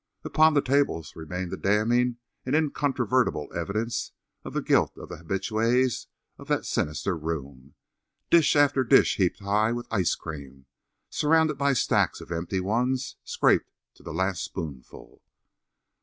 [0.23, 6.07] Upon the tables remained the damning and incontrovertible evidences of the guilt of the habituées
[6.39, 10.65] of that sinister room—dish after dish heaped high with ice cream, and
[11.11, 15.21] surrounded by stacks of empty ones, scraped to the last spoonful.